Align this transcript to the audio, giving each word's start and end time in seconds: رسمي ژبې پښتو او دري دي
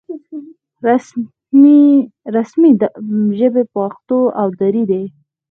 رسمي 2.35 2.71
ژبې 3.39 3.63
پښتو 3.73 4.19
او 4.39 4.47
دري 4.59 4.83
دي 4.91 5.03